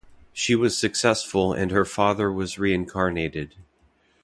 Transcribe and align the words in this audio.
She 0.33 0.55
was 0.55 0.75
successful 0.75 1.53
and 1.53 1.69
her 1.69 1.85
father 1.85 2.31
was 2.31 2.57
reincarnated. 2.57 3.53